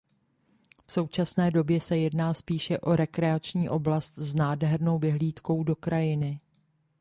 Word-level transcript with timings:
V 0.87 0.91
současné 0.93 1.51
době 1.51 1.81
se 1.81 1.97
jedná 1.97 2.33
spíše 2.33 2.79
o 2.79 2.95
rekreační 2.95 3.69
oblast 3.69 4.15
s 4.17 4.35
nádhernou 4.35 4.99
vyhlídkou 4.99 5.63
do 5.63 5.75
krajiny. 5.75 6.39